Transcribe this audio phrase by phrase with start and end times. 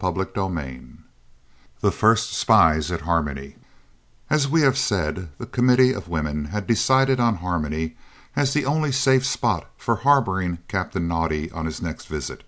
[0.00, 0.84] CHAPTER XXXIII
[1.82, 3.56] THE FIRST SPIES AT HARMONY
[4.30, 7.96] As we have said, the Committee of women had decided on Harmony
[8.34, 12.42] as the only safe spot for harbouring Captain Naudé on his next visit.